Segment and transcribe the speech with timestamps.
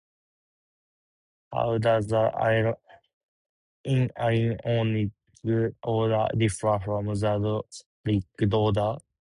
[1.53, 2.31] How does the
[3.85, 4.63] Ionic
[5.83, 7.63] order differ from the
[8.39, 8.97] Doric order?